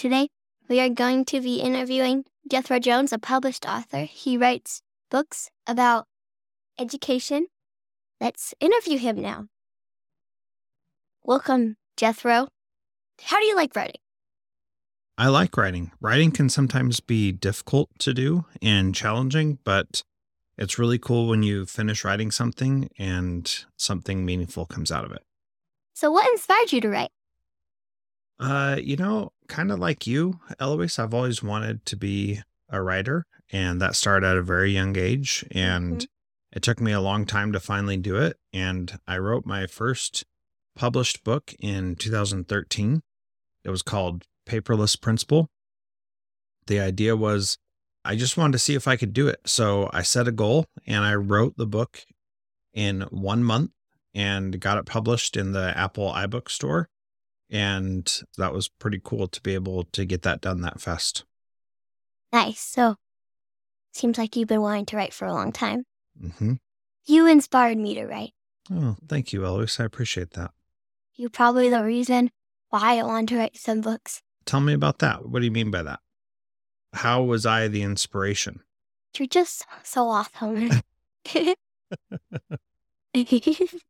Today, 0.00 0.28
we 0.66 0.80
are 0.80 0.88
going 0.88 1.26
to 1.26 1.42
be 1.42 1.60
interviewing 1.60 2.24
Jethro 2.50 2.78
Jones, 2.78 3.12
a 3.12 3.18
published 3.18 3.66
author. 3.68 4.04
He 4.04 4.38
writes 4.38 4.80
books 5.10 5.50
about 5.66 6.06
education. 6.78 7.48
Let's 8.18 8.54
interview 8.60 8.96
him 8.96 9.20
now. 9.20 9.48
Welcome, 11.22 11.76
Jethro. 11.98 12.48
How 13.24 13.40
do 13.40 13.44
you 13.44 13.54
like 13.54 13.76
writing? 13.76 14.00
I 15.18 15.28
like 15.28 15.54
writing. 15.58 15.92
Writing 16.00 16.30
can 16.30 16.48
sometimes 16.48 17.00
be 17.00 17.30
difficult 17.30 17.90
to 17.98 18.14
do 18.14 18.46
and 18.62 18.94
challenging, 18.94 19.58
but 19.64 20.02
it's 20.56 20.78
really 20.78 20.98
cool 20.98 21.28
when 21.28 21.42
you 21.42 21.66
finish 21.66 22.06
writing 22.06 22.30
something 22.30 22.88
and 22.98 23.66
something 23.76 24.24
meaningful 24.24 24.64
comes 24.64 24.90
out 24.90 25.04
of 25.04 25.12
it. 25.12 25.24
So, 25.92 26.10
what 26.10 26.26
inspired 26.26 26.72
you 26.72 26.80
to 26.80 26.88
write? 26.88 27.10
Uh, 28.40 28.76
you 28.82 28.96
know, 28.96 29.32
kind 29.48 29.70
of 29.70 29.78
like 29.78 30.06
you, 30.06 30.40
Eloise, 30.58 30.98
I've 30.98 31.12
always 31.12 31.42
wanted 31.42 31.84
to 31.86 31.96
be 31.96 32.40
a 32.70 32.80
writer, 32.82 33.26
and 33.52 33.80
that 33.82 33.94
started 33.94 34.26
at 34.26 34.36
a 34.38 34.42
very 34.42 34.72
young 34.72 34.96
age. 34.96 35.44
And 35.50 35.98
Mhm. 36.00 36.06
it 36.52 36.62
took 36.62 36.80
me 36.80 36.92
a 36.92 37.00
long 37.00 37.26
time 37.26 37.52
to 37.52 37.60
finally 37.60 37.98
do 37.98 38.16
it. 38.16 38.38
And 38.52 38.98
I 39.06 39.18
wrote 39.18 39.44
my 39.44 39.66
first 39.66 40.24
published 40.74 41.22
book 41.22 41.54
in 41.58 41.96
2013. 41.96 43.02
It 43.62 43.70
was 43.70 43.82
called 43.82 44.24
Paperless 44.46 44.98
Principal. 44.98 45.50
The 46.66 46.80
idea 46.80 47.16
was 47.16 47.58
I 48.04 48.16
just 48.16 48.38
wanted 48.38 48.52
to 48.52 48.58
see 48.58 48.74
if 48.74 48.88
I 48.88 48.96
could 48.96 49.12
do 49.12 49.28
it. 49.28 49.40
So 49.44 49.90
I 49.92 50.00
set 50.00 50.26
a 50.26 50.32
goal 50.32 50.64
and 50.86 51.04
I 51.04 51.14
wrote 51.14 51.58
the 51.58 51.66
book 51.66 52.06
in 52.72 53.02
one 53.10 53.44
month 53.44 53.72
and 54.14 54.58
got 54.58 54.78
it 54.78 54.86
published 54.86 55.36
in 55.36 55.52
the 55.52 55.76
Apple 55.76 56.10
iBook 56.10 56.48
store. 56.48 56.88
And 57.50 58.10
that 58.38 58.52
was 58.52 58.68
pretty 58.68 59.00
cool 59.02 59.26
to 59.26 59.40
be 59.40 59.54
able 59.54 59.84
to 59.84 60.04
get 60.04 60.22
that 60.22 60.40
done 60.40 60.60
that 60.60 60.80
fast. 60.80 61.24
Nice. 62.32 62.60
So, 62.60 62.96
seems 63.92 64.18
like 64.18 64.36
you've 64.36 64.48
been 64.48 64.62
wanting 64.62 64.86
to 64.86 64.96
write 64.96 65.12
for 65.12 65.26
a 65.26 65.34
long 65.34 65.50
time. 65.50 65.84
Mm-hmm. 66.22 66.54
You 67.06 67.26
inspired 67.26 67.78
me 67.78 67.94
to 67.94 68.06
write. 68.06 68.32
Oh, 68.72 68.96
thank 69.08 69.32
you, 69.32 69.44
Eloise. 69.44 69.80
I 69.80 69.84
appreciate 69.84 70.32
that. 70.32 70.52
You're 71.16 71.30
probably 71.30 71.68
the 71.68 71.82
reason 71.82 72.30
why 72.68 72.98
I 72.98 73.02
wanted 73.02 73.30
to 73.30 73.38
write 73.38 73.56
some 73.56 73.80
books. 73.80 74.22
Tell 74.44 74.60
me 74.60 74.72
about 74.72 75.00
that. 75.00 75.28
What 75.28 75.40
do 75.40 75.44
you 75.44 75.50
mean 75.50 75.72
by 75.72 75.82
that? 75.82 75.98
How 76.92 77.22
was 77.22 77.46
I 77.46 77.68
the 77.68 77.82
inspiration? 77.82 78.60
You're 79.18 79.26
just 79.26 79.66
so 79.82 80.08
awesome. 80.08 80.70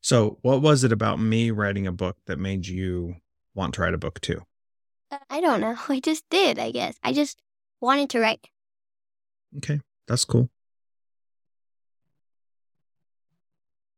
So, 0.00 0.38
what 0.42 0.62
was 0.62 0.82
it 0.84 0.92
about 0.92 1.20
me 1.20 1.50
writing 1.50 1.86
a 1.86 1.92
book 1.92 2.16
that 2.26 2.38
made 2.38 2.66
you 2.66 3.16
want 3.54 3.74
to 3.74 3.82
write 3.82 3.94
a 3.94 3.98
book 3.98 4.20
too? 4.20 4.42
Uh, 5.10 5.18
I 5.28 5.40
don't 5.40 5.60
know. 5.60 5.76
I 5.88 6.00
just 6.00 6.24
did, 6.30 6.58
I 6.58 6.70
guess. 6.70 6.96
I 7.02 7.12
just 7.12 7.38
wanted 7.80 8.10
to 8.10 8.20
write. 8.20 8.48
Okay, 9.58 9.80
that's 10.06 10.24
cool. 10.24 10.48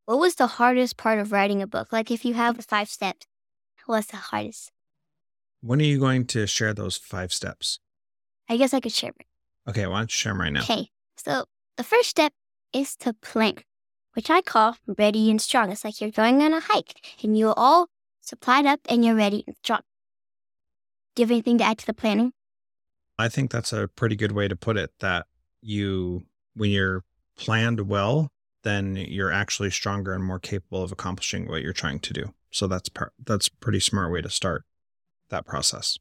What 0.07 0.19
was 0.19 0.35
the 0.35 0.47
hardest 0.47 0.97
part 0.97 1.19
of 1.21 1.31
writing 1.31 1.63
a 1.63 1.67
book? 1.67 1.93
Like 1.93 2.11
if 2.11 2.25
you 2.25 2.35
have 2.35 2.57
the 2.57 2.63
five 2.63 2.89
steps, 2.89 3.27
what's 3.87 4.09
the 4.09 4.17
hardest? 4.17 4.73
When 5.61 5.81
are 5.81 5.85
you 5.85 6.01
going 6.01 6.27
to 6.27 6.47
share 6.47 6.75
those 6.75 6.97
five 6.97 7.33
steps? 7.33 7.79
I 8.49 8.57
guess 8.57 8.75
I 8.75 8.81
could 8.81 8.93
share 8.93 9.11
it. 9.11 9.27
Okay, 9.69 9.87
why 9.87 10.01
don't 10.01 10.11
you 10.11 10.15
share 10.15 10.33
them 10.33 10.41
right 10.41 10.53
now? 10.53 10.63
Okay. 10.63 10.91
So 11.17 11.45
the 11.77 11.85
first 11.85 12.09
step 12.11 12.33
is 12.73 12.97
to 12.97 13.13
plan, 13.13 13.59
which 14.15 14.31
I 14.31 14.43
call 14.43 14.77
ready 14.87 15.31
and 15.31 15.41
strong. 15.41 15.71
It's 15.71 15.85
like 15.85 16.01
you're 16.01 16.11
going 16.11 16.43
on 16.43 16.53
a 16.53 16.61
hike 16.61 16.95
and 17.23 17.37
you're 17.37 17.55
all 17.57 17.89
supplied 18.21 18.67
up 18.67 18.81
and 18.89 19.05
you're 19.05 19.15
ready 19.15 19.45
and 19.47 19.57
strong. 19.57 19.81
Do 21.15 21.23
you 21.23 21.27
have 21.27 21.31
anything 21.31 21.59
to 21.59 21.65
add 21.65 21.79
to 21.79 21.87
the 21.87 21.95
planning? 21.95 22.33
I 23.19 23.29
think 23.29 23.51
that's 23.51 23.73
a 23.73 23.89
pretty 23.89 24.17
good 24.17 24.33
way 24.33 24.49
to 24.49 24.57
put 24.57 24.77
it 24.77 24.91
that 25.01 25.27
you, 25.61 26.25
when 26.55 26.71
you're 26.71 27.05
planned 27.37 27.89
well, 27.89 28.31
then 28.63 28.97
you're 28.97 29.33
actually 29.33 29.71
stronger 29.71 30.15
and 30.15 30.25
more 30.25 30.39
capable 30.39 30.83
of 30.83 30.93
accomplishing 30.93 31.49
what 31.49 31.63
you're 31.63 31.73
trying 31.73 32.01
to 32.01 32.13
do. 32.13 32.35
So 32.51 32.67
that's 32.67 32.89
par- 32.89 33.13
that's 33.23 33.49
a 33.49 33.57
pretty 33.57 33.81
smart 33.81 34.13
way 34.13 34.23
to 34.23 34.31
start 34.31 34.65
that 35.31 35.47
process. 35.47 35.99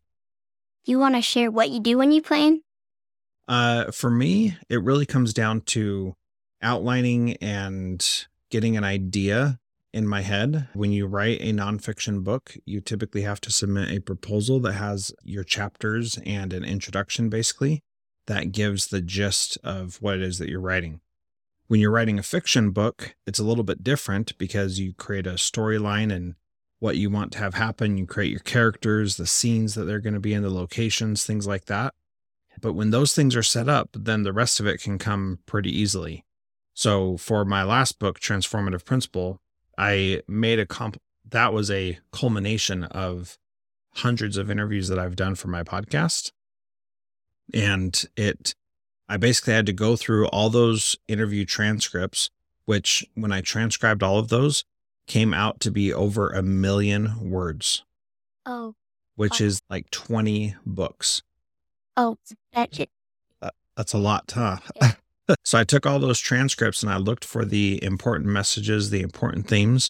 You 0.85 0.99
want 0.99 1.15
to 1.15 1.21
share 1.21 1.51
what 1.51 1.69
you 1.69 1.79
do 1.79 1.97
when 1.97 2.11
you 2.11 2.21
plan? 2.21 2.61
Uh, 3.47 3.91
for 3.91 4.09
me, 4.09 4.57
it 4.69 4.81
really 4.81 5.05
comes 5.05 5.33
down 5.33 5.61
to 5.61 6.15
outlining 6.61 7.37
and 7.37 8.25
getting 8.49 8.77
an 8.77 8.83
idea 8.83 9.59
in 9.93 10.07
my 10.07 10.21
head. 10.21 10.67
When 10.73 10.91
you 10.91 11.05
write 11.05 11.41
a 11.41 11.51
nonfiction 11.53 12.23
book, 12.23 12.55
you 12.65 12.81
typically 12.81 13.23
have 13.23 13.41
to 13.41 13.51
submit 13.51 13.91
a 13.91 14.01
proposal 14.01 14.59
that 14.61 14.73
has 14.73 15.11
your 15.23 15.43
chapters 15.43 16.17
and 16.25 16.53
an 16.53 16.63
introduction, 16.63 17.29
basically, 17.29 17.83
that 18.27 18.51
gives 18.51 18.87
the 18.87 19.01
gist 19.01 19.57
of 19.63 19.97
what 20.01 20.15
it 20.15 20.21
is 20.21 20.37
that 20.37 20.49
you're 20.49 20.61
writing. 20.61 21.01
When 21.67 21.79
you're 21.79 21.91
writing 21.91 22.19
a 22.19 22.23
fiction 22.23 22.71
book, 22.71 23.15
it's 23.25 23.39
a 23.39 23.43
little 23.43 23.63
bit 23.63 23.83
different 23.83 24.37
because 24.37 24.79
you 24.79 24.93
create 24.93 25.27
a 25.27 25.31
storyline 25.31 26.13
and 26.13 26.35
what 26.79 26.97
you 26.97 27.09
want 27.09 27.31
to 27.33 27.37
have 27.39 27.53
happen. 27.53 27.97
You 27.97 28.05
create 28.05 28.31
your 28.31 28.39
characters, 28.39 29.15
the 29.15 29.27
scenes 29.27 29.75
that 29.75 29.85
they're 29.85 29.99
going 29.99 30.13
to 30.13 30.19
be 30.19 30.33
in, 30.33 30.43
the 30.43 30.49
locations, 30.49 31.25
things 31.25 31.47
like 31.47 31.65
that. 31.65 31.93
But 32.59 32.73
when 32.73 32.91
those 32.91 33.13
things 33.13 33.35
are 33.35 33.43
set 33.43 33.69
up, 33.69 33.89
then 33.93 34.23
the 34.23 34.33
rest 34.33 34.59
of 34.59 34.67
it 34.67 34.81
can 34.81 34.97
come 34.97 35.39
pretty 35.45 35.71
easily. 35.71 36.25
So 36.73 37.17
for 37.17 37.43
my 37.45 37.63
last 37.63 37.99
book, 37.99 38.19
Transformative 38.19 38.85
Principal, 38.85 39.39
I 39.77 40.21
made 40.27 40.59
a 40.59 40.65
comp 40.65 40.97
that 41.29 41.53
was 41.53 41.71
a 41.71 41.99
culmination 42.11 42.83
of 42.85 43.37
hundreds 43.95 44.37
of 44.37 44.49
interviews 44.51 44.87
that 44.89 44.99
I've 44.99 45.15
done 45.15 45.35
for 45.35 45.47
my 45.47 45.63
podcast. 45.63 46.31
And 47.53 48.03
it 48.17 48.55
I 49.09 49.17
basically 49.17 49.53
had 49.53 49.65
to 49.65 49.73
go 49.73 49.95
through 49.97 50.27
all 50.27 50.49
those 50.49 50.95
interview 51.07 51.43
transcripts, 51.45 52.29
which 52.65 53.05
when 53.15 53.31
I 53.33 53.41
transcribed 53.41 54.03
all 54.03 54.17
of 54.17 54.29
those 54.29 54.63
came 55.07 55.33
out 55.33 55.59
to 55.61 55.71
be 55.71 55.93
over 55.93 56.29
a 56.29 56.41
million 56.41 57.29
words, 57.29 57.83
Oh, 58.45 58.75
which 59.15 59.41
Wow. 59.41 59.47
is 59.47 59.61
like 59.69 59.89
20 59.91 60.55
books. 60.65 61.23
oh, 61.97 62.17
that's 62.53 62.79
it. 62.79 62.89
Uh, 63.41 63.49
that's 63.75 63.91
a 63.93 63.97
lot, 63.97 64.31
huh? 64.33 64.57
So 65.43 65.57
I 65.57 65.63
took 65.63 65.85
all 65.85 65.99
those 65.99 66.19
transcripts 66.19 66.83
and 66.83 66.91
I 66.91 66.97
looked 66.97 67.25
for 67.25 67.45
the 67.45 67.83
important 67.83 68.29
messages, 68.29 68.89
the 68.89 69.01
important 69.01 69.47
themes, 69.47 69.89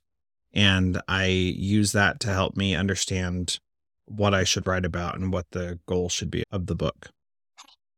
and 0.53 1.01
I 1.07 1.25
used 1.25 1.93
that 1.93 2.19
to 2.21 2.29
help 2.29 2.57
me 2.57 2.75
understand 2.75 3.59
what 4.05 4.33
I 4.33 4.43
should 4.43 4.67
write 4.67 4.85
about 4.85 5.17
and 5.17 5.31
what 5.31 5.45
the 5.51 5.79
goal 5.85 6.09
should 6.09 6.29
be 6.29 6.43
of 6.51 6.65
the 6.65 6.75
book. 6.75 7.09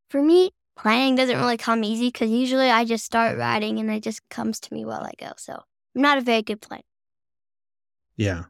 For 0.10 0.22
me, 0.22 0.52
planning 0.76 1.16
doesn't 1.16 1.38
really 1.38 1.58
come 1.58 1.84
easy 1.84 2.10
because 2.10 2.30
usually 2.30 2.70
I 2.70 2.86
just 2.86 3.06
start 3.06 3.38
writing 3.38 3.80
and 3.80 3.90
it 3.90 4.04
just 4.04 4.28
comes 4.30 4.60
to 4.62 4.74
me 4.74 4.86
while 4.86 5.04
I 5.04 5.12
go. 5.18 5.32
So 5.38 5.54
I'm 5.96 6.02
not 6.02 6.18
a 6.18 6.22
very 6.22 6.42
good 6.42 6.62
planner. 6.62 6.84
Yeah. 8.16 8.44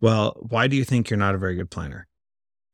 Well, 0.00 0.36
why 0.48 0.66
do 0.66 0.76
you 0.76 0.84
think 0.84 1.08
you're 1.08 1.18
not 1.18 1.34
a 1.34 1.38
very 1.38 1.54
good 1.54 1.70
planner? 1.70 2.08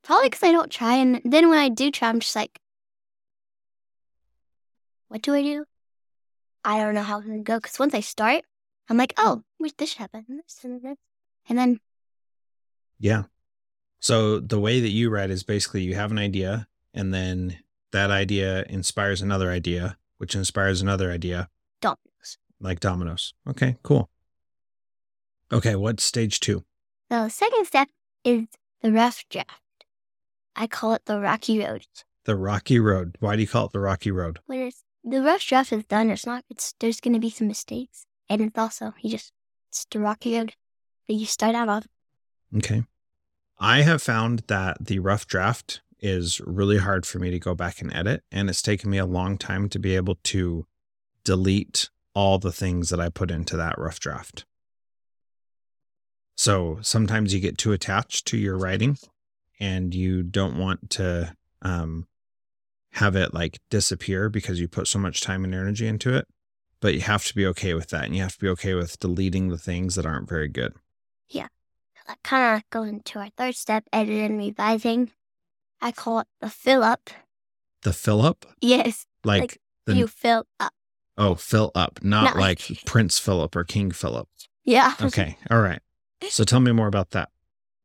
Probably 0.02 0.28
because 0.28 0.42
I 0.42 0.52
don't 0.52 0.70
try. 0.70 0.94
And 0.94 1.20
then 1.24 1.48
when 1.48 1.58
I 1.58 1.68
do 1.68 1.90
try, 1.90 2.08
I'm 2.08 2.20
just 2.20 2.34
like, 2.34 2.58
what 5.10 5.22
do 5.22 5.34
I 5.34 5.42
do? 5.42 5.64
I 6.64 6.78
don't 6.78 6.94
know 6.94 7.02
how 7.02 7.18
it's 7.18 7.26
going 7.26 7.38
to 7.38 7.44
go. 7.44 7.56
Because 7.58 7.78
once 7.80 7.94
I 7.94 8.00
start, 8.00 8.44
I'm 8.88 8.96
like, 8.96 9.12
oh, 9.16 9.42
wait, 9.58 9.76
this 9.76 9.90
should 9.90 9.98
happen. 9.98 10.24
and 10.28 10.38
This 10.38 10.60
and 10.62 10.80
this. 10.80 10.96
And 11.48 11.58
then, 11.58 11.80
Yeah. 12.98 13.24
So 13.98 14.38
the 14.40 14.60
way 14.60 14.80
that 14.80 14.90
you 14.90 15.10
write 15.10 15.30
is 15.30 15.42
basically 15.42 15.82
you 15.82 15.94
have 15.96 16.10
an 16.12 16.18
idea 16.18 16.68
and 16.94 17.12
then 17.12 17.58
that 17.92 18.10
idea 18.10 18.64
inspires 18.68 19.20
another 19.20 19.50
idea, 19.50 19.96
which 20.18 20.34
inspires 20.34 20.80
another 20.80 21.10
idea, 21.10 21.48
dominoes. 21.80 22.38
like 22.60 22.78
dominoes. 22.80 23.34
Okay, 23.48 23.76
cool. 23.82 24.08
Okay, 25.52 25.74
what's 25.74 26.04
stage 26.04 26.38
two? 26.40 26.64
The 27.08 27.28
second 27.28 27.66
step 27.66 27.88
is 28.24 28.44
the 28.80 28.92
rough 28.92 29.24
draft. 29.28 29.84
I 30.54 30.66
call 30.68 30.94
it 30.94 31.02
the 31.06 31.18
rocky 31.18 31.58
road. 31.58 31.86
The 32.24 32.36
Rocky 32.36 32.78
Road. 32.78 33.16
Why 33.18 33.34
do 33.34 33.42
you 33.42 33.48
call 33.48 33.66
it 33.66 33.72
the 33.72 33.80
Rocky 33.80 34.10
Road? 34.10 34.38
When 34.46 34.60
it's, 34.60 34.84
the 35.04 35.22
rough 35.22 35.44
draft 35.46 35.72
is 35.72 35.84
done, 35.84 36.10
it's 36.10 36.26
not, 36.26 36.44
it's, 36.50 36.74
there's 36.80 37.00
going 37.00 37.14
to 37.14 37.20
be 37.20 37.30
some 37.30 37.48
mistakes. 37.48 38.06
And 38.28 38.40
it's 38.40 38.58
also, 38.58 38.94
you 39.00 39.10
just, 39.10 39.32
it's 39.68 39.86
road 39.94 40.18
that 40.22 40.54
you 41.14 41.26
start 41.26 41.54
out 41.54 41.68
on. 41.68 41.82
Okay. 42.56 42.84
I 43.58 43.82
have 43.82 44.02
found 44.02 44.44
that 44.46 44.78
the 44.80 44.98
rough 44.98 45.26
draft 45.26 45.82
is 45.98 46.40
really 46.40 46.78
hard 46.78 47.04
for 47.04 47.18
me 47.18 47.30
to 47.30 47.38
go 47.38 47.54
back 47.54 47.80
and 47.80 47.92
edit, 47.92 48.22
and 48.32 48.48
it's 48.48 48.62
taken 48.62 48.90
me 48.90 48.98
a 48.98 49.06
long 49.06 49.36
time 49.36 49.68
to 49.68 49.78
be 49.78 49.94
able 49.96 50.16
to 50.24 50.66
delete 51.24 51.90
all 52.14 52.38
the 52.38 52.52
things 52.52 52.88
that 52.88 53.00
I 53.00 53.08
put 53.08 53.30
into 53.30 53.56
that 53.56 53.78
rough 53.78 54.00
draft. 54.00 54.44
So 56.36 56.78
sometimes 56.80 57.34
you 57.34 57.40
get 57.40 57.58
too 57.58 57.72
attached 57.72 58.26
to 58.28 58.38
your 58.38 58.56
writing 58.56 58.96
and 59.60 59.94
you 59.94 60.22
don't 60.22 60.58
want 60.58 60.88
to 60.90 61.36
um, 61.60 62.06
have 62.94 63.14
it 63.16 63.32
like 63.34 63.58
disappear 63.70 64.28
because 64.28 64.60
you 64.60 64.68
put 64.68 64.88
so 64.88 64.98
much 64.98 65.20
time 65.20 65.44
and 65.44 65.54
energy 65.54 65.86
into 65.86 66.14
it. 66.14 66.26
But 66.80 66.94
you 66.94 67.00
have 67.00 67.24
to 67.26 67.34
be 67.34 67.46
okay 67.48 67.74
with 67.74 67.90
that. 67.90 68.04
And 68.06 68.16
you 68.16 68.22
have 68.22 68.34
to 68.34 68.38
be 68.40 68.48
okay 68.48 68.74
with 68.74 68.98
deleting 68.98 69.48
the 69.48 69.58
things 69.58 69.94
that 69.96 70.06
aren't 70.06 70.28
very 70.28 70.48
good. 70.48 70.72
Yeah. 71.28 71.48
That 72.08 72.18
kind 72.24 72.56
of 72.56 72.68
goes 72.70 72.88
into 72.88 73.18
our 73.18 73.28
third 73.36 73.54
step, 73.54 73.84
editing 73.92 74.24
and 74.24 74.38
revising. 74.38 75.10
I 75.80 75.92
call 75.92 76.20
it 76.20 76.26
the 76.40 76.48
fill 76.48 76.82
up. 76.82 77.10
The 77.82 77.92
fill 77.92 78.22
up? 78.22 78.46
Yes, 78.60 79.06
Like, 79.24 79.40
Like, 79.42 79.58
the 79.86 79.94
you 79.96 80.06
fill 80.06 80.46
up. 80.58 80.72
oh, 81.18 81.34
fill 81.34 81.70
up, 81.74 82.00
not, 82.02 82.24
Not 82.24 82.36
like 82.36 82.68
like- 82.70 82.84
Prince 82.86 83.18
Philip 83.18 83.54
or 83.54 83.64
King 83.64 83.90
Philip. 83.90 84.28
Yeah. 84.64 84.94
Okay. 85.00 85.36
All 85.50 85.60
right. 85.60 85.80
So 86.28 86.44
tell 86.44 86.60
me 86.60 86.72
more 86.72 86.86
about 86.88 87.10
that. 87.10 87.28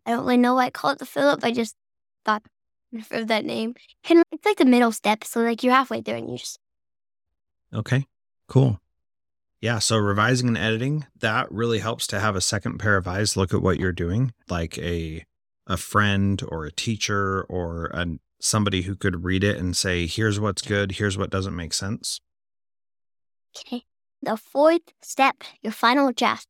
I 0.06 0.12
don't 0.12 0.22
really 0.22 0.38
know 0.38 0.56
why 0.56 0.66
I 0.66 0.70
call 0.70 0.92
it 0.92 1.00
the 1.00 1.06
fill 1.06 1.28
up. 1.30 1.40
I 1.44 1.52
just 1.52 1.76
thought 2.26 2.44
of 3.12 3.28
that 3.28 3.46
name. 3.46 3.76
And 4.10 4.24
it's 4.32 4.46
like 4.46 4.58
the 4.58 4.66
middle 4.66 4.92
step. 4.92 5.24
So 5.24 5.42
like 5.42 5.64
you're 5.64 5.74
halfway 5.74 6.02
there 6.02 6.16
and 6.16 6.30
you 6.30 6.38
just 6.38 6.60
Okay. 7.74 8.06
Cool. 8.48 8.80
Yeah. 9.62 9.80
So 9.80 9.98
revising 9.98 10.48
and 10.48 10.58
editing, 10.58 11.06
that 11.20 11.52
really 11.52 11.80
helps 11.80 12.08
to 12.08 12.20
have 12.20 12.36
a 12.36 12.42
second 12.42 12.78
pair 12.78 12.98
of 12.98 13.08
eyes 13.08 13.36
look 13.36 13.54
at 13.54 13.62
what 13.62 13.80
you're 13.80 13.92
doing, 13.92 14.34
like 14.50 14.78
a 14.78 15.26
a 15.68 15.78
friend 15.78 16.42
or 16.48 16.66
a 16.66 16.72
teacher 16.72 17.44
or 17.50 17.86
a, 17.88 18.06
somebody 18.40 18.84
who 18.84 18.96
could 18.96 19.24
read 19.24 19.44
it 19.44 19.58
and 19.58 19.76
say, 19.76 20.06
here's 20.06 20.40
what's 20.40 20.62
good, 20.62 20.94
here's 20.94 21.18
what 21.18 21.32
doesn't 21.32 21.56
make 21.56 21.74
sense. 21.74 22.22
okay. 23.58 23.84
The 24.22 24.38
fourth 24.38 24.94
step, 25.02 25.44
your 25.62 25.74
final 25.74 26.12
draft. 26.12 26.48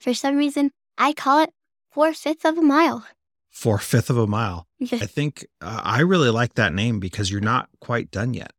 For 0.00 0.12
some 0.14 0.36
reason, 0.36 0.70
I 0.96 1.12
call 1.12 1.42
it 1.42 1.50
four 1.90 2.12
fifths 2.14 2.44
of 2.44 2.58
a 2.58 2.62
mile. 2.62 3.06
For 3.50 3.78
fifth 3.78 4.10
of 4.10 4.18
a 4.18 4.26
mile. 4.26 4.68
I 4.92 5.06
think 5.06 5.44
uh, 5.60 5.80
I 5.82 6.00
really 6.00 6.30
like 6.30 6.54
that 6.54 6.72
name 6.72 7.00
because 7.00 7.30
you're 7.30 7.40
not 7.40 7.68
quite 7.80 8.10
done 8.10 8.34
yet. 8.34 8.52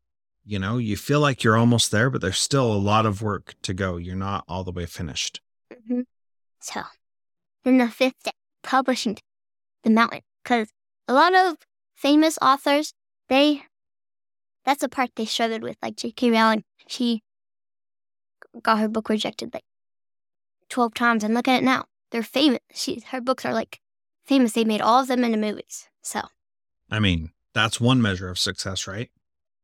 You 0.44 0.60
know, 0.60 0.78
you 0.78 0.98
feel 0.98 1.20
like 1.20 1.44
you're 1.44 1.56
almost 1.58 1.92
there, 1.92 2.10
but 2.10 2.22
there's 2.22 2.40
still 2.40 2.74
a 2.74 2.76
lot 2.76 3.06
of 3.06 3.22
work 3.22 3.54
to 3.62 3.74
go. 3.74 3.98
You're 3.98 4.16
not 4.16 4.44
all 4.48 4.64
the 4.64 4.72
way 4.72 4.86
finished. 4.86 5.42
Mhm. 5.72 6.06
So, 6.60 6.82
then 7.64 7.78
the 7.78 7.88
fifth 7.88 8.16
step, 8.20 8.34
publishing 8.64 9.18
the 9.84 9.90
mountain. 9.92 10.22
Because 10.44 10.70
a 11.08 11.14
lot 11.14 11.34
of 11.34 11.58
famous 11.96 12.38
authors, 12.42 12.94
they, 13.30 13.64
that's 14.66 14.82
the 14.82 14.90
part 14.90 15.12
they 15.16 15.26
struggled 15.26 15.62
with. 15.62 15.78
Like 15.82 15.96
J.K. 15.96 16.32
Rowling, 16.32 16.64
she 16.88 17.22
got 18.62 18.80
her 18.80 18.90
book 18.90 19.08
rejected 19.08 19.54
like 19.54 19.66
12 20.70 20.94
times. 20.94 21.24
And 21.24 21.34
look 21.34 21.48
at 21.48 21.62
it 21.62 21.64
now. 21.66 21.86
They're 22.12 22.24
famous. 22.24 22.60
She, 22.74 23.02
her 23.12 23.22
books 23.22 23.46
are 23.46 23.54
like 23.54 23.80
famous. 24.30 24.54
They 24.54 24.64
made 24.64 24.82
all 24.82 25.02
of 25.02 25.08
them 25.08 25.24
into 25.24 25.38
movies. 25.38 25.90
So, 26.02 26.22
I 26.90 27.00
mean, 27.00 27.32
that's 27.54 27.82
one 27.82 28.02
measure 28.02 28.30
of 28.30 28.40
success, 28.40 28.88
right? 28.88 29.10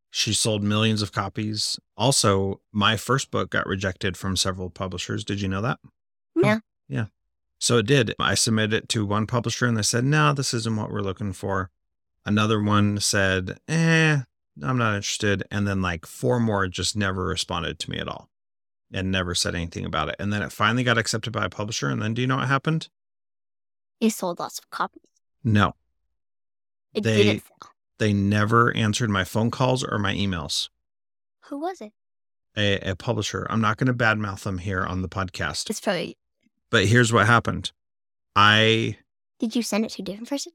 She 0.10 0.34
sold 0.34 0.64
millions 0.64 1.02
of 1.02 1.12
copies. 1.12 1.80
Also, 1.96 2.62
my 2.72 2.98
first 2.98 3.32
book 3.32 3.52
got 3.52 3.68
rejected 3.68 4.18
from 4.18 4.36
several 4.36 4.70
publishers. 4.70 5.24
Did 5.24 5.42
you 5.42 5.48
know 5.48 5.62
that? 5.62 5.80
Yeah. 6.36 6.60
Yeah. 6.88 7.06
So 7.60 7.78
it 7.78 7.86
did. 7.86 8.14
I 8.20 8.36
submitted 8.36 8.74
it 8.74 8.90
to 8.90 9.06
one 9.06 9.28
publisher 9.28 9.66
and 9.66 9.78
they 9.78 9.82
said, 9.82 10.04
no, 10.04 10.34
this 10.34 10.54
isn't 10.54 10.76
what 10.76 10.92
we're 10.92 11.02
looking 11.02 11.34
for. 11.34 11.70
Another 12.26 12.62
one 12.62 13.00
said, 13.00 13.60
eh, 13.68 14.20
I'm 14.64 14.78
not 14.78 14.96
interested. 14.96 15.44
And 15.52 15.68
then 15.68 15.82
like 15.82 16.06
four 16.06 16.40
more 16.40 16.68
just 16.68 16.96
never 16.96 17.26
responded 17.26 17.80
to 17.80 17.92
me 17.92 18.00
at 18.00 18.08
all 18.08 18.30
and 18.92 19.12
never 19.12 19.36
said 19.36 19.56
anything 19.56 19.86
about 19.86 20.10
it. 20.10 20.16
And 20.18 20.32
then 20.32 20.42
it 20.42 20.52
finally 20.52 20.84
got 20.84 20.98
accepted 20.98 21.32
by 21.34 21.46
a 21.46 21.50
publisher. 21.50 21.90
And 21.90 22.02
then 22.02 22.14
do 22.14 22.22
you 22.22 22.28
know 22.28 22.38
what 22.38 22.48
happened? 22.48 22.90
It 24.00 24.10
sold 24.12 24.40
lots 24.40 24.60
of 24.60 24.70
copies. 24.70 25.02
No, 25.44 25.74
It 26.94 27.04
They- 27.04 27.24
didn't 27.24 27.44
sell. 27.44 27.72
they 28.00 28.14
never 28.14 28.76
answered 28.76 29.10
my 29.10 29.24
phone 29.24 29.52
calls 29.52 29.84
or 29.84 29.98
my 30.00 30.14
emails. 30.14 30.70
Who 31.46 31.60
was 31.60 31.82
it? 31.82 31.94
a, 32.58 32.80
a 32.92 32.96
publisher. 32.96 33.46
I'm 33.50 33.60
not 33.60 33.76
going 33.78 33.88
to 33.88 33.94
badmouth 33.94 34.44
them 34.44 34.60
here 34.60 34.84
on 34.86 35.02
the 35.02 35.10
podcast, 35.10 35.70
It's 35.70 35.82
probably, 35.82 36.18
but 36.70 36.86
here's 36.86 37.12
what 37.12 37.28
happened. 37.28 37.72
I 38.36 38.98
did 39.40 39.56
you 39.56 39.62
send 39.62 39.84
it 39.86 39.92
to 39.92 40.02
different 40.02 40.30
person? 40.30 40.54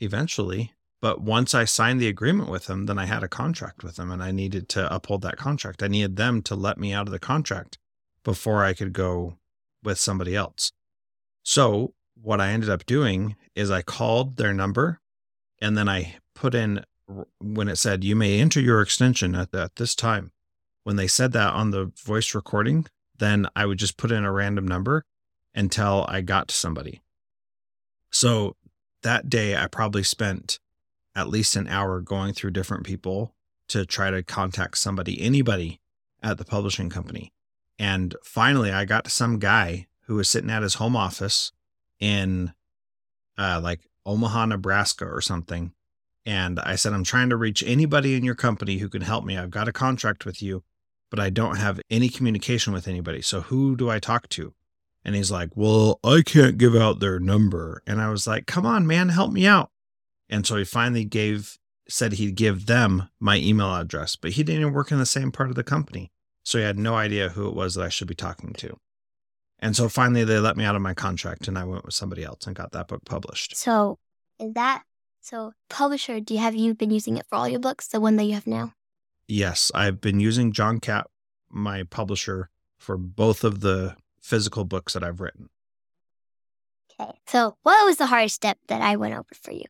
eventually, 0.00 0.72
but 1.00 1.20
once 1.20 1.54
I 1.54 1.64
signed 1.64 2.00
the 2.00 2.08
agreement 2.08 2.48
with 2.50 2.66
them, 2.66 2.86
then 2.86 2.98
I 2.98 3.04
had 3.06 3.22
a 3.22 3.28
contract 3.28 3.82
with 3.84 3.96
them 3.96 4.10
and 4.10 4.22
I 4.22 4.30
needed 4.30 4.68
to 4.70 4.92
uphold 4.94 5.22
that 5.22 5.36
contract. 5.36 5.82
I 5.82 5.88
needed 5.88 6.16
them 6.16 6.42
to 6.42 6.54
let 6.54 6.78
me 6.78 6.92
out 6.94 7.06
of 7.06 7.12
the 7.12 7.18
contract 7.18 7.78
before 8.24 8.64
I 8.64 8.72
could 8.74 8.92
go 8.94 9.38
with 9.82 9.98
somebody 9.98 10.34
else. 10.34 10.72
So, 11.42 11.92
what 12.20 12.40
I 12.40 12.48
ended 12.48 12.70
up 12.70 12.86
doing 12.86 13.36
is 13.54 13.70
I 13.70 13.82
called 13.82 14.36
their 14.36 14.52
number 14.52 15.00
and 15.60 15.76
then 15.76 15.88
I 15.88 16.16
put 16.34 16.54
in 16.54 16.84
when 17.40 17.68
it 17.68 17.76
said, 17.76 18.04
you 18.04 18.16
may 18.16 18.40
enter 18.40 18.60
your 18.60 18.82
extension 18.82 19.34
at, 19.34 19.54
at 19.54 19.76
this 19.76 19.94
time. 19.94 20.32
When 20.82 20.96
they 20.96 21.06
said 21.06 21.32
that 21.32 21.52
on 21.52 21.70
the 21.70 21.92
voice 22.04 22.34
recording, 22.34 22.86
then 23.18 23.46
I 23.54 23.66
would 23.66 23.78
just 23.78 23.96
put 23.96 24.12
in 24.12 24.24
a 24.24 24.32
random 24.32 24.66
number 24.66 25.04
until 25.54 26.04
I 26.08 26.20
got 26.20 26.48
to 26.48 26.54
somebody. 26.54 27.00
So 28.10 28.56
that 29.02 29.28
day, 29.28 29.56
I 29.56 29.66
probably 29.66 30.02
spent 30.02 30.58
at 31.14 31.28
least 31.28 31.56
an 31.56 31.68
hour 31.68 32.00
going 32.00 32.34
through 32.34 32.50
different 32.50 32.84
people 32.84 33.34
to 33.68 33.86
try 33.86 34.10
to 34.10 34.22
contact 34.22 34.78
somebody, 34.78 35.20
anybody 35.20 35.80
at 36.22 36.38
the 36.38 36.44
publishing 36.44 36.90
company. 36.90 37.32
And 37.78 38.14
finally, 38.22 38.70
I 38.70 38.84
got 38.84 39.04
to 39.04 39.10
some 39.10 39.38
guy 39.38 39.86
who 40.06 40.16
was 40.16 40.28
sitting 40.28 40.50
at 40.50 40.62
his 40.62 40.74
home 40.74 40.96
office 40.96 41.52
in 42.00 42.52
uh, 43.38 43.60
like 43.62 43.80
Omaha, 44.04 44.46
Nebraska 44.46 45.04
or 45.04 45.20
something. 45.20 45.72
And 46.24 46.58
I 46.60 46.74
said, 46.74 46.92
I'm 46.92 47.04
trying 47.04 47.30
to 47.30 47.36
reach 47.36 47.62
anybody 47.64 48.16
in 48.16 48.24
your 48.24 48.34
company 48.34 48.78
who 48.78 48.88
can 48.88 49.02
help 49.02 49.24
me. 49.24 49.36
I've 49.36 49.50
got 49.50 49.68
a 49.68 49.72
contract 49.72 50.24
with 50.24 50.42
you, 50.42 50.64
but 51.10 51.20
I 51.20 51.30
don't 51.30 51.56
have 51.56 51.80
any 51.88 52.08
communication 52.08 52.72
with 52.72 52.88
anybody. 52.88 53.22
So 53.22 53.42
who 53.42 53.76
do 53.76 53.88
I 53.88 54.00
talk 54.00 54.28
to? 54.30 54.54
And 55.04 55.14
he's 55.14 55.30
like, 55.30 55.50
Well, 55.54 56.00
I 56.02 56.22
can't 56.26 56.58
give 56.58 56.74
out 56.74 56.98
their 56.98 57.20
number. 57.20 57.80
And 57.86 58.00
I 58.00 58.10
was 58.10 58.26
like, 58.26 58.46
Come 58.46 58.66
on, 58.66 58.86
man, 58.86 59.10
help 59.10 59.32
me 59.32 59.46
out. 59.46 59.70
And 60.28 60.44
so 60.44 60.56
he 60.56 60.64
finally 60.64 61.04
gave, 61.04 61.58
said 61.88 62.14
he'd 62.14 62.34
give 62.34 62.66
them 62.66 63.08
my 63.20 63.36
email 63.36 63.72
address, 63.76 64.16
but 64.16 64.32
he 64.32 64.42
didn't 64.42 64.62
even 64.62 64.72
work 64.72 64.90
in 64.90 64.98
the 64.98 65.06
same 65.06 65.30
part 65.30 65.50
of 65.50 65.54
the 65.54 65.62
company. 65.62 66.10
So 66.42 66.58
he 66.58 66.64
had 66.64 66.78
no 66.78 66.96
idea 66.96 67.30
who 67.30 67.48
it 67.48 67.54
was 67.54 67.74
that 67.74 67.84
I 67.84 67.88
should 67.88 68.08
be 68.08 68.14
talking 68.14 68.52
to. 68.54 68.76
And 69.58 69.74
so 69.74 69.88
finally 69.88 70.24
they 70.24 70.38
let 70.38 70.56
me 70.56 70.64
out 70.64 70.76
of 70.76 70.82
my 70.82 70.94
contract 70.94 71.48
and 71.48 71.58
I 71.58 71.64
went 71.64 71.84
with 71.84 71.94
somebody 71.94 72.24
else 72.24 72.46
and 72.46 72.54
got 72.54 72.72
that 72.72 72.88
book 72.88 73.04
published. 73.04 73.56
So, 73.56 73.98
is 74.38 74.52
that 74.54 74.82
so? 75.20 75.52
Publisher, 75.68 76.20
do 76.20 76.34
you 76.34 76.40
have 76.40 76.54
you 76.54 76.74
been 76.74 76.90
using 76.90 77.16
it 77.16 77.26
for 77.28 77.36
all 77.36 77.48
your 77.48 77.60
books? 77.60 77.88
The 77.88 78.00
one 78.00 78.16
that 78.16 78.24
you 78.24 78.34
have 78.34 78.46
now? 78.46 78.74
Yes, 79.28 79.72
I've 79.74 80.00
been 80.00 80.20
using 80.20 80.52
John 80.52 80.78
Catt, 80.78 81.06
my 81.50 81.82
publisher, 81.84 82.50
for 82.78 82.96
both 82.96 83.42
of 83.44 83.60
the 83.60 83.96
physical 84.20 84.64
books 84.64 84.92
that 84.92 85.02
I've 85.02 85.20
written. 85.20 85.48
Okay. 87.00 87.18
So, 87.26 87.56
what 87.62 87.84
was 87.86 87.96
the 87.96 88.06
hardest 88.06 88.36
step 88.36 88.58
that 88.68 88.82
I 88.82 88.96
went 88.96 89.14
over 89.14 89.34
for 89.34 89.52
you? 89.52 89.64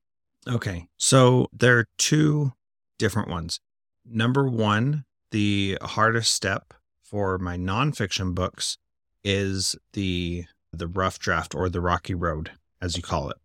Okay. 0.48 0.88
So 0.96 1.48
there 1.52 1.78
are 1.78 1.88
two 1.98 2.52
different 2.98 3.28
ones. 3.28 3.60
Number 4.04 4.48
one, 4.48 5.04
the 5.30 5.78
hardest 5.82 6.32
step 6.32 6.72
for 7.02 7.38
my 7.38 7.56
nonfiction 7.56 8.34
books 8.34 8.78
is 9.26 9.74
the 9.92 10.44
the 10.72 10.86
rough 10.86 11.18
draft 11.18 11.54
or 11.54 11.68
the 11.68 11.80
rocky 11.80 12.14
road, 12.14 12.52
as 12.80 12.96
you 12.96 13.02
call 13.02 13.28
it. 13.28 13.36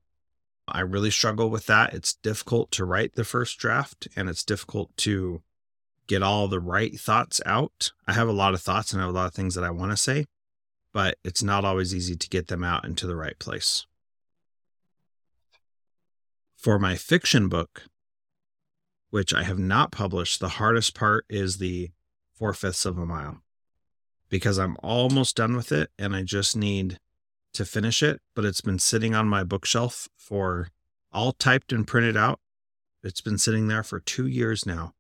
I 0.68 0.82
really 0.82 1.10
struggle 1.10 1.50
with 1.50 1.66
that. 1.66 1.94
It's 1.94 2.14
difficult 2.14 2.72
to 2.72 2.86
write 2.86 3.16
the 3.16 3.24
first 3.24 3.58
draft 3.58 4.08
and 4.16 4.30
it's 4.30 4.44
difficult 4.44 4.96
to 4.98 5.42
get 6.08 6.22
all 6.22 6.48
the 6.48 6.60
right 6.60 7.00
thoughts 7.00 7.42
out. 7.46 7.92
I 8.08 8.14
have 8.14 8.28
a 8.28 8.34
lot 8.34 8.54
of 8.54 8.62
thoughts 8.62 8.94
and 8.94 9.02
I 9.02 9.06
have 9.06 9.14
a 9.14 9.18
lot 9.18 9.26
of 9.26 9.34
things 9.34 9.56
that 9.56 9.64
I 9.64 9.72
want 9.72 9.92
to 9.92 9.98
say, 9.98 10.26
but 10.94 11.18
it's 11.24 11.42
not 11.42 11.66
always 11.66 11.96
easy 11.96 12.16
to 12.16 12.30
get 12.30 12.48
them 12.48 12.64
out 12.64 12.86
into 12.86 13.08
the 13.08 13.16
right 13.16 13.38
place. 13.40 13.88
For 16.56 16.78
my 16.78 16.96
fiction 16.96 17.50
book, 17.50 17.86
which 19.10 19.34
I 19.34 19.44
have 19.44 19.60
not 19.60 19.92
published, 19.92 20.40
the 20.40 20.50
hardest 20.50 20.94
part 20.94 21.26
is 21.28 21.58
the 21.58 21.90
four 22.36 22.54
fifths 22.54 22.86
of 22.86 23.00
a 23.00 23.06
mile 23.06 23.42
because 24.32 24.58
I'm 24.58 24.78
almost 24.82 25.36
done 25.36 25.56
with 25.56 25.72
it 25.72 25.92
and 26.00 26.16
I 26.16 26.24
just 26.24 26.56
need 26.56 26.98
to 27.54 27.66
finish 27.66 28.02
it. 28.02 28.20
But 28.34 28.46
it's 28.46 28.62
been 28.62 28.80
sitting 28.80 29.14
on 29.14 29.28
my 29.28 29.44
bookshelf 29.44 30.08
for 30.18 30.70
all 31.12 31.34
typed 31.34 31.72
and 31.72 31.86
printed 31.86 32.18
out. 32.18 32.40
It's 33.04 33.22
been 33.22 33.38
sitting 33.38 33.68
there 33.68 33.84
for 33.84 34.00
two 34.00 34.26
years 34.26 34.66
now 34.66 34.94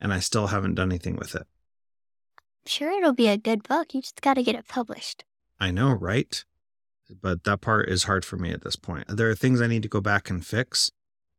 and 0.00 0.14
I 0.14 0.20
still 0.20 0.46
haven't 0.46 0.76
done 0.76 0.90
anything 0.90 1.16
with 1.16 1.34
it. 1.34 1.42
I'm 1.42 2.68
sure 2.68 2.90
it'll 2.92 3.12
be 3.12 3.28
a 3.28 3.36
good 3.36 3.62
book. 3.62 3.92
You 3.92 4.00
just 4.00 4.22
got 4.22 4.34
to 4.34 4.42
get 4.42 4.54
it 4.54 4.68
published. 4.68 5.24
I 5.58 5.70
know, 5.70 5.92
right? 5.92 6.44
But 7.20 7.44
that 7.44 7.60
part 7.60 7.88
is 7.88 8.04
hard 8.04 8.24
for 8.24 8.36
me 8.36 8.52
at 8.52 8.62
this 8.62 8.76
point. 8.76 9.04
There 9.08 9.28
are 9.28 9.34
things 9.34 9.60
I 9.60 9.66
need 9.66 9.82
to 9.82 9.88
go 9.88 10.00
back 10.00 10.30
and 10.30 10.44
fix 10.44 10.90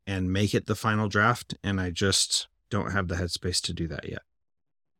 and 0.05 0.31
make 0.31 0.53
it 0.53 0.65
the 0.65 0.75
final 0.75 1.09
draft, 1.09 1.55
and 1.63 1.81
I 1.81 1.91
just 1.91 2.47
don't 2.69 2.91
have 2.91 3.09
the 3.09 3.15
headspace 3.15 3.61
to 3.63 3.73
do 3.73 3.87
that 3.89 4.07
yet. 4.07 4.21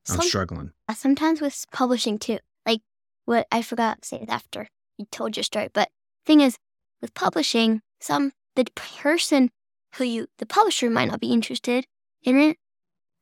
I'm 0.09 0.21
struggling. 0.21 0.71
Uh, 0.87 0.93
sometimes 0.93 1.41
with 1.41 1.65
publishing 1.71 2.17
too. 2.17 2.39
Like 2.65 2.81
what 3.25 3.47
I 3.51 3.61
forgot 3.61 4.01
to 4.01 4.07
say 4.07 4.17
it 4.17 4.29
after 4.29 4.67
you 4.97 5.05
told 5.11 5.35
your 5.37 5.43
story. 5.43 5.69
But 5.73 5.89
thing 6.25 6.41
is, 6.41 6.57
with 7.01 7.13
publishing, 7.13 7.81
some 7.99 8.31
the 8.55 8.65
person 8.75 9.49
who 9.95 10.03
you 10.03 10.27
the 10.37 10.45
publisher 10.45 10.89
might 10.89 11.09
not 11.09 11.19
be 11.19 11.31
interested 11.31 11.85
in 12.23 12.37
it. 12.39 12.57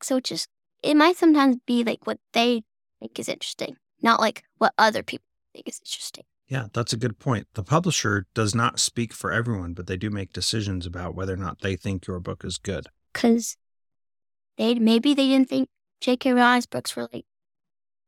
So 0.01 0.17
it 0.17 0.25
just 0.25 0.47
it 0.83 0.95
might 0.95 1.17
sometimes 1.17 1.57
be 1.65 1.83
like 1.83 2.05
what 2.05 2.19
they 2.33 2.63
think 2.99 3.19
is 3.19 3.29
interesting, 3.29 3.77
not 4.01 4.19
like 4.19 4.43
what 4.57 4.73
other 4.77 5.03
people 5.03 5.25
think 5.53 5.67
is 5.67 5.79
interesting. 5.79 6.23
Yeah, 6.47 6.67
that's 6.73 6.93
a 6.93 6.97
good 6.97 7.17
point. 7.17 7.47
The 7.55 7.63
publisher 7.63 8.27
does 8.35 8.53
not 8.53 8.79
speak 8.79 9.13
for 9.13 9.31
everyone, 9.31 9.73
but 9.73 9.87
they 9.87 9.97
do 9.97 10.11
make 10.11 10.31
decisions 10.31 10.85
about 10.85 11.15
whether 11.15 11.33
or 11.33 11.37
not 11.37 11.61
they 11.61 11.75
think 11.75 12.05
your 12.05 12.19
book 12.19 12.45
is 12.45 12.57
good. 12.59 12.87
because 13.13 13.57
they 14.57 14.75
maybe 14.75 15.13
they 15.13 15.27
didn't 15.29 15.49
think 15.49 15.69
J.K. 16.01 16.33
Rowling's 16.33 16.65
books 16.65 16.95
were 16.95 17.07
like 17.11 17.25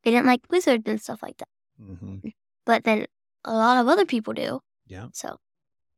they 0.03 0.11
didn't 0.11 0.27
like 0.27 0.41
wizards 0.49 0.83
and 0.87 1.01
stuff 1.01 1.21
like 1.23 1.37
that. 1.37 1.49
hmm 1.79 2.17
But 2.65 2.83
then 2.83 3.05
a 3.43 3.53
lot 3.53 3.77
of 3.77 3.87
other 3.87 4.05
people 4.05 4.33
do. 4.33 4.61
Yeah. 4.87 5.07
So 5.13 5.37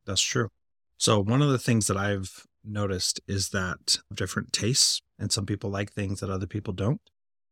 That's 0.05 0.21
true. 0.21 0.49
So, 0.97 1.19
one 1.21 1.41
of 1.41 1.49
the 1.49 1.59
things 1.59 1.87
that 1.87 1.97
I've 1.97 2.45
noticed 2.63 3.21
is 3.27 3.49
that 3.49 3.97
different 4.13 4.51
tastes, 4.51 5.01
and 5.17 5.31
some 5.31 5.45
people 5.45 5.69
like 5.69 5.91
things 5.93 6.19
that 6.19 6.29
other 6.29 6.47
people 6.47 6.73
don't. 6.73 7.01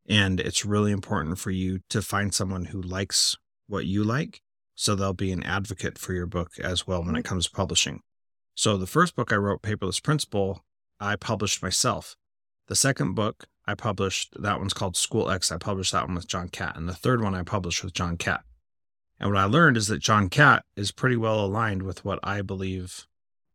And 0.10 0.40
it's 0.40 0.66
really 0.66 0.92
important 0.92 1.40
for 1.40 1.52
you 1.52 1.80
to 1.90 2.02
find 2.02 2.34
someone 2.34 2.66
who 2.66 2.82
likes 2.82 3.36
what 3.68 3.86
you 3.86 4.04
like. 4.04 4.42
So, 4.76 4.96
they'll 4.96 5.14
be 5.14 5.32
an 5.32 5.44
advocate 5.44 5.98
for 5.98 6.14
your 6.14 6.26
book 6.28 6.52
as 6.62 6.86
well 6.86 7.04
when 7.04 7.16
it 7.16 7.24
comes 7.26 7.46
to 7.46 7.52
publishing. 7.52 8.02
So, 8.54 8.76
the 8.78 8.88
first 8.88 9.16
book 9.16 9.32
I 9.32 9.36
wrote, 9.38 9.62
Paperless 9.62 10.04
Principal, 10.04 10.66
I 11.00 11.16
published 11.16 11.62
myself. 11.64 12.16
The 12.68 12.76
second 12.76 13.14
book 13.14 13.46
I 13.68 13.76
published, 13.76 14.42
that 14.42 14.60
one's 14.60 14.74
called 14.74 14.96
School 14.96 15.30
X. 15.30 15.52
I 15.52 15.58
published 15.58 15.92
that 15.92 16.06
one 16.06 16.16
with 16.16 16.28
John 16.28 16.48
Catt. 16.50 16.78
And 16.78 16.88
the 16.88 16.94
third 16.94 17.22
one 17.22 17.36
I 17.36 17.44
published 17.44 17.84
with 17.84 17.94
John 17.94 18.18
Catt. 18.18 18.44
And 19.20 19.32
what 19.32 19.40
I 19.40 19.46
learned 19.46 19.78
is 19.78 19.88
that 19.88 20.00
John 20.00 20.30
Catt 20.30 20.64
is 20.76 20.92
pretty 20.92 21.18
well 21.18 21.44
aligned 21.44 21.84
with 21.84 22.06
what 22.06 22.20
I 22.24 22.42
believe 22.42 23.08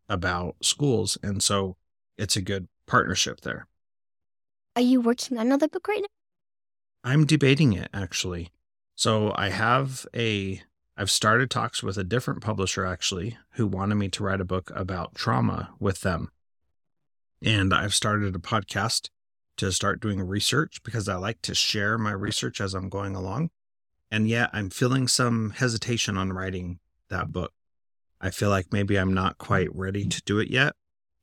about 0.09 0.57
schools. 0.61 1.17
And 1.23 1.43
so 1.43 1.77
it's 2.19 2.37
a 2.37 2.43
good 2.43 2.69
partnership 2.87 3.41
there. 3.41 3.67
are 4.77 4.83
you 4.83 5.01
working 5.01 5.39
on 5.39 5.47
another 5.47 5.69
book 5.69 5.89
right 5.89 6.01
now? 6.01 7.11
I'm 7.11 7.27
debating 7.27 7.73
it 7.73 7.89
actually. 7.95 8.51
So 8.95 9.33
I 9.37 9.49
have 9.49 10.07
a, 10.15 10.63
I've 10.97 11.11
started 11.11 11.51
talks 11.51 11.83
with 11.83 11.97
a 11.97 12.05
different 12.05 12.43
publisher 12.43 12.85
actually 12.85 13.39
who 13.53 13.67
wanted 13.67 13.95
me 13.95 14.09
to 14.11 14.23
write 14.23 14.41
a 14.41 14.45
book 14.45 14.71
about 14.75 15.15
trauma 15.15 15.71
with 15.81 16.03
them. 16.03 16.31
And 17.43 17.73
I've 17.73 17.95
started 17.95 18.37
a 18.37 18.39
podcast 18.39 19.09
to 19.57 19.73
start 19.73 20.01
doing 20.01 20.21
research 20.21 20.83
because 20.83 21.09
I 21.09 21.17
like 21.17 21.43
to 21.43 21.55
share 21.55 21.99
my 21.99 22.13
research 22.13 22.61
as 22.61 22.75
I'm 22.75 22.89
going 22.89 23.15
along. 23.15 23.51
And 24.11 24.29
yet 24.29 24.51
I'm 24.53 24.71
feeling 24.71 25.09
some 25.09 25.51
hesitation 25.51 26.19
on 26.19 26.33
writing 26.33 26.79
that 27.09 27.33
book. 27.33 27.53
I 28.21 28.31
feel 28.31 28.51
like 28.51 28.73
maybe 28.73 28.97
I'm 28.97 29.15
not 29.15 29.39
quite 29.39 29.75
ready 29.75 30.05
to 30.05 30.23
do 30.23 30.39
it 30.39 30.51
yet. 30.51 30.75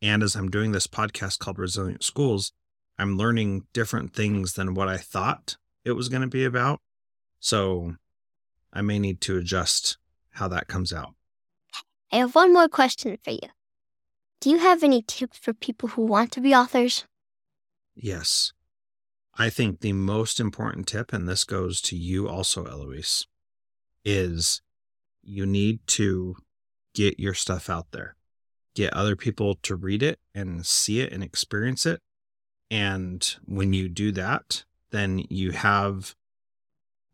And 0.01 0.23
as 0.23 0.35
I'm 0.35 0.49
doing 0.49 0.71
this 0.71 0.87
podcast 0.87 1.39
called 1.39 1.59
Resilient 1.59 2.03
Schools, 2.03 2.51
I'm 2.97 3.17
learning 3.17 3.65
different 3.73 4.13
things 4.13 4.53
than 4.53 4.73
what 4.73 4.89
I 4.89 4.97
thought 4.97 5.57
it 5.85 5.93
was 5.93 6.09
going 6.09 6.21
to 6.21 6.27
be 6.27 6.45
about. 6.45 6.81
So 7.39 7.95
I 8.73 8.81
may 8.81 8.99
need 8.99 9.21
to 9.21 9.37
adjust 9.37 9.97
how 10.31 10.47
that 10.49 10.67
comes 10.67 10.91
out. 10.91 11.13
I 12.11 12.17
have 12.17 12.35
one 12.35 12.53
more 12.53 12.67
question 12.67 13.17
for 13.23 13.31
you. 13.31 13.49
Do 14.41 14.49
you 14.49 14.57
have 14.57 14.83
any 14.83 15.01
tips 15.01 15.37
for 15.37 15.53
people 15.53 15.89
who 15.89 16.03
want 16.05 16.31
to 16.33 16.41
be 16.41 16.55
authors? 16.55 17.05
Yes. 18.01 18.53
I 19.37 19.49
think 19.49 19.79
the 19.79 19.93
most 19.93 20.39
important 20.39 20.87
tip, 20.87 21.13
and 21.13 21.27
this 21.27 21.43
goes 21.43 21.81
to 21.81 21.95
you 21.95 22.27
also, 22.27 22.65
Eloise, 22.65 23.27
is 24.03 24.61
you 25.21 25.45
need 25.45 25.79
to 25.87 26.35
get 26.93 27.19
your 27.19 27.33
stuff 27.33 27.69
out 27.69 27.87
there. 27.91 28.15
Get 28.75 28.93
other 28.93 29.15
people 29.15 29.55
to 29.63 29.75
read 29.75 30.01
it 30.01 30.19
and 30.33 30.65
see 30.65 31.01
it 31.01 31.11
and 31.11 31.23
experience 31.23 31.85
it. 31.85 32.01
And 32.71 33.35
when 33.45 33.73
you 33.73 33.89
do 33.89 34.11
that, 34.13 34.63
then 34.91 35.25
you 35.29 35.51
have 35.51 36.15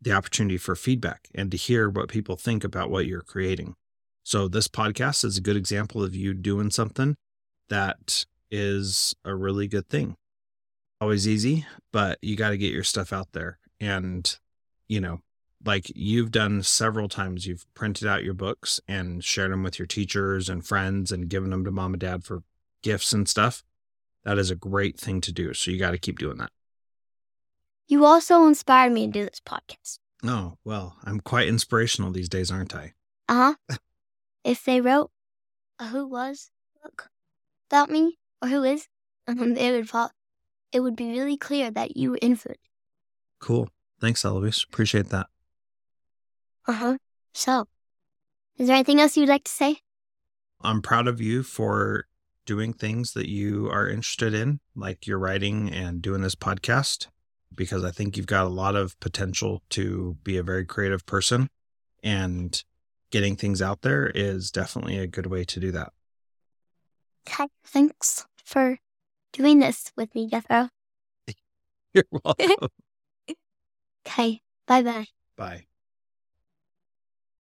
the 0.02 0.12
opportunity 0.12 0.58
for 0.58 0.76
feedback 0.76 1.30
and 1.34 1.50
to 1.52 1.58
hear 1.58 1.90
what 1.90 2.10
people 2.10 2.36
think 2.36 2.64
about 2.64 2.92
what 2.92 3.06
you're 3.06 3.22
creating. 3.22 3.76
So, 4.24 4.48
this 4.48 4.68
podcast 4.68 5.24
is 5.24 5.38
a 5.38 5.42
good 5.42 5.56
example 5.56 6.04
of 6.04 6.16
you 6.16 6.34
doing 6.34 6.72
something 6.72 7.16
that 7.70 8.26
is 8.52 9.16
a 9.24 9.36
really 9.36 9.68
good 9.68 9.88
thing 9.88 10.16
always 11.02 11.28
easy, 11.28 11.66
but 11.92 12.18
you 12.22 12.36
got 12.36 12.50
to 12.50 12.58
get 12.58 12.74
your 12.74 12.84
stuff 12.84 13.14
out 13.14 13.32
there. 13.34 13.60
And, 13.80 14.38
you 14.88 15.02
know, 15.02 15.22
like 15.66 15.92
you've 15.96 16.32
done 16.32 16.62
several 16.64 17.10
times, 17.10 17.46
you've 17.46 17.66
printed 17.74 18.08
out 18.08 18.24
your 18.24 18.34
books 18.34 18.80
and 18.88 19.24
shared 19.24 19.52
them 19.52 19.64
with 19.64 19.80
your 19.80 19.88
teachers 19.88 20.50
and 20.50 20.66
friends 20.66 21.12
and 21.12 21.30
given 21.30 21.50
them 21.50 21.66
to 21.66 21.72
mom 21.72 21.94
and 21.94 22.02
dad 22.02 22.24
for 22.24 22.44
gifts 22.82 23.14
and 23.14 23.28
stuff. 23.28 23.64
That 24.24 24.38
is 24.38 24.52
a 24.52 24.56
great 24.56 25.00
thing 25.00 25.22
to 25.22 25.32
do. 25.32 25.54
So 25.54 25.72
you 25.72 25.80
got 25.80 25.92
to 25.92 25.98
keep 25.98 26.20
doing 26.20 26.38
that. 26.38 26.52
You 27.88 28.06
also 28.06 28.48
inspired 28.48 28.92
me 28.92 29.06
to 29.08 29.12
do 29.12 29.26
this 29.26 29.42
podcast. 29.46 30.00
Oh, 30.24 30.58
well, 30.64 30.98
I'm 31.04 31.20
quite 31.20 31.48
inspirational 31.48 32.12
these 32.12 32.30
days, 32.30 32.50
aren't 32.50 32.76
I? 32.76 32.94
Uh 33.30 33.54
huh. 33.70 33.78
if 34.44 34.64
they 34.64 34.82
wrote 34.82 35.12
a 35.80 35.88
Who 35.88 36.08
Was 36.08 36.50
book 36.82 37.10
about 37.70 37.90
me 37.90 38.18
or 38.42 38.48
who 38.48 38.64
is, 38.64 38.88
um, 39.28 39.56
it 39.58 39.72
would 39.72 39.90
fall, 39.90 40.12
it 40.76 40.82
would 40.82 40.98
be 40.98 41.10
really 41.12 41.38
clear 41.38 41.72
that 41.72 41.96
you 41.96 42.12
were. 42.12 42.20
Cool. 43.40 43.70
Thanks, 44.02 44.26
Eloise. 44.26 44.66
Appreciate 44.68 45.08
that. 45.08 45.28
Uh 46.68 46.74
huh. 46.74 46.98
So, 47.34 47.68
is 48.58 48.68
there 48.68 48.76
anything 48.76 49.00
else 49.00 49.16
you'd 49.16 49.30
like 49.30 49.46
to 49.46 49.52
say? 49.52 49.78
I'm 50.60 50.82
proud 50.82 51.08
of 51.08 51.22
you 51.22 51.44
for 51.44 52.08
doing 52.46 52.74
things 52.74 53.14
that 53.14 53.30
you 53.30 53.70
are 53.70 53.88
interested 53.88 54.34
in, 54.34 54.60
like 54.76 55.08
your 55.08 55.18
writing 55.18 55.72
and 55.72 56.02
doing 56.02 56.22
this 56.22 56.36
podcast, 56.36 57.08
because 57.56 57.86
I 57.86 57.92
think 57.92 58.18
you've 58.18 58.28
got 58.28 58.46
a 58.46 58.50
lot 58.50 58.76
of 58.76 59.00
potential 59.00 59.64
to 59.70 60.18
be 60.24 60.36
a 60.36 60.44
very 60.44 60.66
creative 60.66 61.06
person. 61.06 61.50
And 62.04 62.62
getting 63.12 63.38
things 63.38 63.62
out 63.62 63.82
there 63.82 64.08
is 64.08 64.52
definitely 64.52 64.98
a 64.98 65.08
good 65.08 65.28
way 65.28 65.46
to 65.46 65.60
do 65.62 65.72
that. 65.72 65.94
Okay. 67.28 67.48
Thanks 67.64 68.26
for 68.44 68.78
doing 69.36 69.60
this 69.60 69.92
with 69.98 70.14
me, 70.16 70.28
Jethro. 70.28 70.70
You're 71.94 72.06
welcome. 72.12 72.70
Okay. 74.08 74.42
Bye 74.68 74.84
bye. 74.84 75.08
Bye. 75.36 75.66